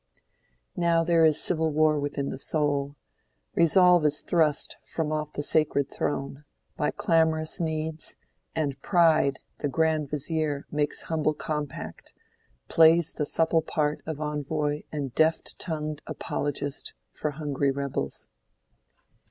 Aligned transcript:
Now 0.75 1.01
is 1.03 1.07
there 1.07 1.31
civil 1.31 1.71
war 1.71 1.99
within 1.99 2.29
the 2.29 2.39
soul: 2.39 2.95
Resolve 3.53 4.03
is 4.03 4.21
thrust 4.21 4.77
from 4.83 5.11
off 5.11 5.31
the 5.33 5.43
sacred 5.43 5.91
throne 5.91 6.43
By 6.75 6.89
clamorous 6.89 7.59
Needs, 7.59 8.15
and 8.55 8.81
Pride 8.81 9.37
the 9.59 9.67
grand 9.67 10.09
vizier 10.09 10.65
Makes 10.71 11.03
humble 11.03 11.35
compact, 11.35 12.15
plays 12.67 13.13
the 13.13 13.27
supple 13.27 13.61
part 13.61 14.01
Of 14.07 14.19
envoy 14.19 14.81
and 14.91 15.13
deft 15.13 15.59
tongued 15.59 16.01
apologist 16.07 16.95
For 17.11 17.29
hungry 17.29 17.69
rebels. 17.69 18.27